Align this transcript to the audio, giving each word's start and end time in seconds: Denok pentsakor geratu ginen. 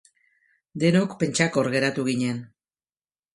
Denok 0.83 1.13
pentsakor 1.23 1.69
geratu 1.75 2.07
ginen. 2.09 2.41